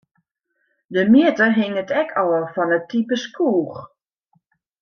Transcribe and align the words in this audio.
De 0.93 1.01
mjitte 1.11 1.47
hinget 1.57 1.89
ek 2.01 2.09
ôf 2.23 2.47
fan 2.55 2.75
it 2.77 2.87
type 2.91 3.15
skoech. 3.23 3.77